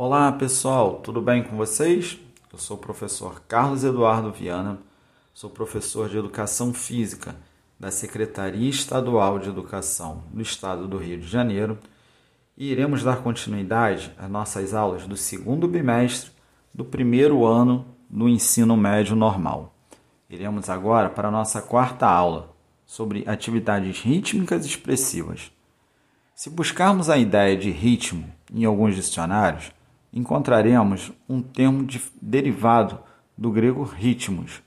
Olá 0.00 0.30
pessoal, 0.30 1.00
tudo 1.00 1.20
bem 1.20 1.42
com 1.42 1.56
vocês? 1.56 2.20
Eu 2.52 2.58
sou 2.60 2.76
o 2.76 2.80
professor 2.80 3.42
Carlos 3.48 3.82
Eduardo 3.82 4.30
Viana, 4.30 4.78
sou 5.34 5.50
professor 5.50 6.08
de 6.08 6.16
Educação 6.16 6.72
Física 6.72 7.34
da 7.80 7.90
Secretaria 7.90 8.70
Estadual 8.70 9.40
de 9.40 9.48
Educação 9.48 10.22
do 10.32 10.40
Estado 10.40 10.86
do 10.86 10.98
Rio 10.98 11.18
de 11.18 11.26
Janeiro 11.26 11.76
e 12.56 12.70
iremos 12.70 13.02
dar 13.02 13.24
continuidade 13.24 14.12
às 14.16 14.30
nossas 14.30 14.72
aulas 14.72 15.04
do 15.04 15.16
segundo 15.16 15.66
bimestre 15.66 16.30
do 16.72 16.84
primeiro 16.84 17.44
ano 17.44 17.84
do 18.08 18.28
ensino 18.28 18.76
médio 18.76 19.16
normal. 19.16 19.74
Iremos 20.30 20.70
agora 20.70 21.10
para 21.10 21.26
a 21.26 21.32
nossa 21.32 21.60
quarta 21.60 22.06
aula 22.06 22.54
sobre 22.86 23.24
atividades 23.26 24.00
rítmicas 24.00 24.64
expressivas. 24.64 25.50
Se 26.36 26.48
buscarmos 26.48 27.10
a 27.10 27.18
ideia 27.18 27.56
de 27.56 27.72
ritmo 27.72 28.32
em 28.54 28.64
alguns 28.64 28.94
dicionários, 28.94 29.72
encontraremos 30.12 31.12
um 31.28 31.40
termo 31.42 31.84
de, 31.84 32.00
derivado 32.20 32.98
do 33.36 33.50
grego 33.50 33.82
ritmos 33.82 34.62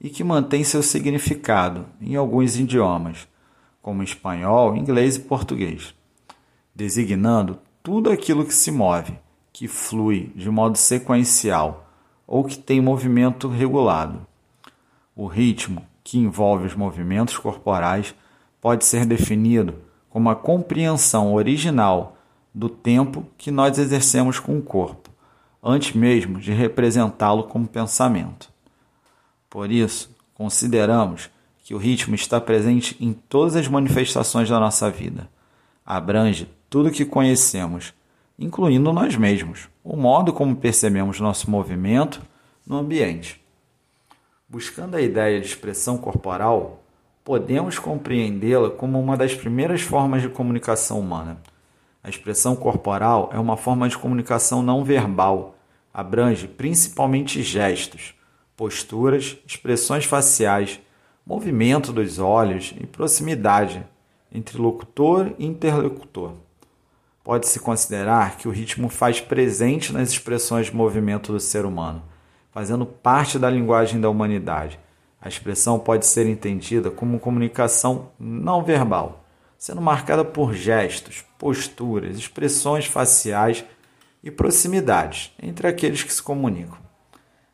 e 0.00 0.10
que 0.10 0.24
mantém 0.24 0.64
seu 0.64 0.82
significado 0.82 1.86
em 2.00 2.16
alguns 2.16 2.58
idiomas, 2.58 3.28
como 3.80 4.02
espanhol, 4.02 4.76
inglês 4.76 5.16
e 5.16 5.20
português, 5.20 5.94
designando 6.74 7.58
tudo 7.82 8.10
aquilo 8.10 8.44
que 8.44 8.54
se 8.54 8.70
move, 8.70 9.18
que 9.52 9.68
flui 9.68 10.32
de 10.34 10.50
modo 10.50 10.76
sequencial 10.76 11.88
ou 12.26 12.44
que 12.44 12.58
tem 12.58 12.80
movimento 12.80 13.48
regulado. 13.48 14.26
O 15.14 15.26
ritmo, 15.26 15.84
que 16.02 16.18
envolve 16.18 16.66
os 16.66 16.74
movimentos 16.74 17.36
corporais, 17.36 18.14
pode 18.60 18.84
ser 18.84 19.04
definido 19.04 19.74
como 20.08 20.30
a 20.30 20.36
compreensão 20.36 21.34
original 21.34 22.16
do 22.54 22.68
tempo 22.68 23.26
que 23.38 23.50
nós 23.50 23.78
exercemos 23.78 24.38
com 24.38 24.58
o 24.58 24.62
corpo, 24.62 25.10
antes 25.62 25.94
mesmo 25.94 26.38
de 26.38 26.52
representá-lo 26.52 27.44
como 27.44 27.66
pensamento. 27.66 28.50
Por 29.48 29.70
isso, 29.70 30.10
consideramos 30.34 31.30
que 31.64 31.74
o 31.74 31.78
ritmo 31.78 32.14
está 32.14 32.40
presente 32.40 32.96
em 33.00 33.12
todas 33.12 33.56
as 33.56 33.68
manifestações 33.68 34.48
da 34.48 34.58
nossa 34.58 34.90
vida. 34.90 35.28
Abrange 35.84 36.48
tudo 36.68 36.88
o 36.88 36.92
que 36.92 37.04
conhecemos, 37.04 37.94
incluindo 38.38 38.92
nós 38.92 39.16
mesmos, 39.16 39.68
o 39.84 39.96
modo 39.96 40.32
como 40.32 40.56
percebemos 40.56 41.20
nosso 41.20 41.50
movimento 41.50 42.20
no 42.66 42.76
ambiente. 42.76 43.40
Buscando 44.48 44.96
a 44.96 45.00
ideia 45.00 45.40
de 45.40 45.46
expressão 45.46 45.96
corporal, 45.96 46.82
podemos 47.24 47.78
compreendê-la 47.78 48.70
como 48.70 49.00
uma 49.00 49.16
das 49.16 49.34
primeiras 49.34 49.80
formas 49.80 50.22
de 50.22 50.28
comunicação 50.28 51.00
humana 51.00 51.40
a 52.04 52.08
expressão 52.08 52.56
corporal 52.56 53.30
é 53.32 53.38
uma 53.38 53.56
forma 53.56 53.88
de 53.88 53.96
comunicação 53.96 54.60
não 54.60 54.82
verbal, 54.82 55.54
abrange 55.94 56.48
principalmente 56.48 57.42
gestos, 57.42 58.12
posturas, 58.56 59.38
expressões 59.46 60.04
faciais, 60.04 60.80
movimento 61.24 61.92
dos 61.92 62.18
olhos 62.18 62.74
e 62.80 62.86
proximidade 62.86 63.86
entre 64.32 64.58
locutor 64.58 65.32
e 65.38 65.46
interlocutor. 65.46 66.32
Pode-se 67.22 67.60
considerar 67.60 68.36
que 68.36 68.48
o 68.48 68.50
ritmo 68.50 68.88
faz 68.88 69.20
presente 69.20 69.92
nas 69.92 70.10
expressões 70.10 70.66
de 70.66 70.74
movimento 70.74 71.30
do 71.30 71.38
ser 71.38 71.64
humano, 71.64 72.02
fazendo 72.50 72.84
parte 72.84 73.38
da 73.38 73.48
linguagem 73.48 74.00
da 74.00 74.10
humanidade. 74.10 74.76
A 75.20 75.28
expressão 75.28 75.78
pode 75.78 76.04
ser 76.04 76.26
entendida 76.26 76.90
como 76.90 77.20
comunicação 77.20 78.08
não 78.18 78.64
verbal 78.64 79.21
sendo 79.62 79.80
marcada 79.80 80.24
por 80.24 80.54
gestos, 80.54 81.24
posturas, 81.38 82.18
expressões 82.18 82.86
faciais 82.86 83.64
e 84.20 84.28
proximidades 84.28 85.32
entre 85.40 85.68
aqueles 85.68 86.02
que 86.02 86.12
se 86.12 86.20
comunicam. 86.20 86.76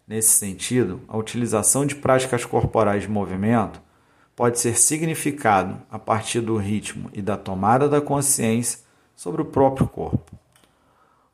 Nesse 0.06 0.30
sentido, 0.30 1.02
a 1.06 1.18
utilização 1.18 1.84
de 1.84 1.94
práticas 1.94 2.46
corporais 2.46 3.02
de 3.02 3.10
movimento 3.10 3.78
pode 4.34 4.58
ser 4.58 4.78
significado 4.78 5.82
a 5.90 5.98
partir 5.98 6.40
do 6.40 6.56
ritmo 6.56 7.10
e 7.12 7.20
da 7.20 7.36
tomada 7.36 7.86
da 7.90 8.00
consciência 8.00 8.78
sobre 9.14 9.42
o 9.42 9.44
próprio 9.44 9.86
corpo. 9.86 10.32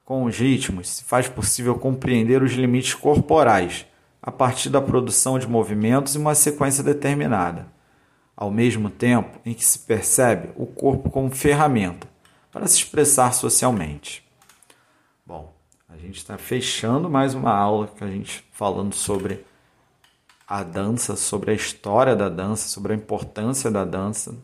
Com 0.05 0.25
os 0.25 0.37
ritmos, 0.37 0.89
se 0.89 1.05
faz 1.05 1.29
possível 1.29 1.77
compreender 1.77 2.43
os 2.43 2.51
limites 2.51 2.95
corporais 2.95 3.87
a 4.21 4.33
partir 4.33 4.71
da 4.71 4.83
produção 4.83 5.39
de 5.39 5.47
movimentos 5.47 6.17
em 6.17 6.19
uma 6.19 6.35
sequência 6.35 6.83
determinada 6.83 7.73
ao 8.37 8.51
mesmo 8.51 8.91
tempo 8.91 9.39
em 9.45 9.55
que 9.55 9.65
se 9.65 9.79
percebe 9.79 10.51
o 10.57 10.67
corpo 10.67 11.11
como 11.11 11.31
ferramenta 11.31 12.09
para 12.51 12.67
se 12.67 12.77
expressar 12.77 13.33
socialmente. 13.33 14.25
Bom, 15.27 15.55
a 15.89 15.97
gente 15.97 16.19
está 16.19 16.37
fechando 16.37 17.09
mais 17.09 17.35
uma 17.35 17.55
aula 17.55 17.89
que 17.89 18.03
a 18.03 18.09
gente 18.09 18.45
falando 18.53 18.95
sobre 18.95 19.45
a 20.47 20.63
dança, 20.63 21.17
sobre 21.17 21.53
a 21.53 21.55
história 21.55 22.15
da 22.15 22.29
dança, 22.29 22.69
sobre 22.69 22.93
a 22.93 22.97
importância 22.97 23.71
da 23.71 23.85
dança. 23.85 24.35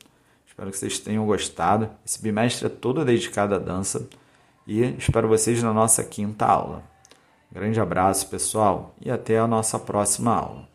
Espero 0.47 0.71
que 0.71 0.79
vocês 0.79 0.99
tenham 0.99 1.27
gostado. 1.27 1.91
Esse 2.05 2.21
bimestre 2.23 2.67
é 2.67 2.71
todo 2.71 3.05
dedicado 3.05 3.55
à 3.55 3.59
dança 3.59 4.09
e 4.67 4.83
espero 4.97 5.29
vocês 5.29 5.63
na 5.63 5.73
nossa 5.73 6.05
quinta 6.05 6.47
aula. 6.47 6.83
grande 7.51 7.81
abraço, 7.81 8.29
pessoal, 8.29 8.95
e 9.01 9.11
até 9.11 9.39
a 9.39 9.47
nossa 9.47 9.79
próxima 9.79 10.35
aula. 10.35 10.70